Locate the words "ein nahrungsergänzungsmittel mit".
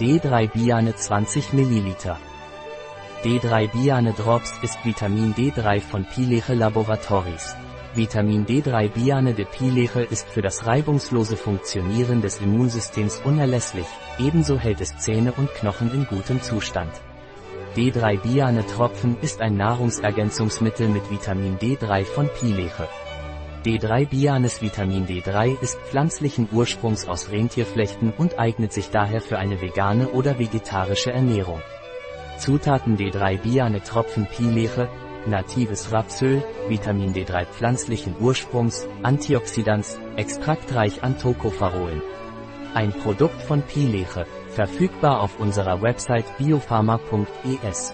19.40-21.10